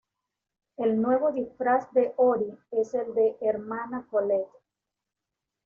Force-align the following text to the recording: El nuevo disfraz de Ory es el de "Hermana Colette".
El 0.77 0.99
nuevo 0.99 1.31
disfraz 1.31 1.93
de 1.93 2.15
Ory 2.17 2.57
es 2.71 2.95
el 2.95 3.13
de 3.13 3.37
"Hermana 3.39 4.07
Colette". 4.09 4.49